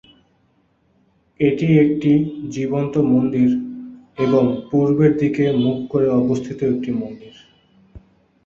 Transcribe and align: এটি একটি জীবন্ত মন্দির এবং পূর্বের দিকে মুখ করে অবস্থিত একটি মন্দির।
এটি 1.39 1.67
একটি 1.77 2.11
জীবন্ত 2.49 2.93
মন্দির 3.11 3.49
এবং 4.17 4.43
পূর্বের 4.71 5.11
দিকে 5.17 5.45
মুখ 5.55 5.77
করে 5.89 6.07
অবস্থিত 6.21 6.59
একটি 6.63 6.89
মন্দির। 6.91 7.33